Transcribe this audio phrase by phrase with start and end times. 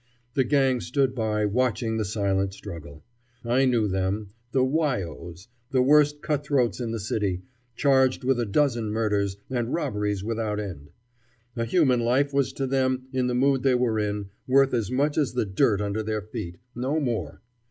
[0.33, 3.03] The gang stood by, watching the silent struggle.
[3.45, 7.43] I knew them the Why os, the worst cutthroats in the city,
[7.75, 10.89] charged with a dozen murders, and robberies without end.
[11.55, 15.19] A human life was to them, in the mood they were in, worth as much
[15.19, 17.43] as the dirt under their feet, no more.